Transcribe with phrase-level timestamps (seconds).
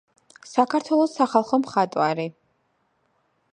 [0.51, 2.27] საქართველოს სახალხო მხატვარი.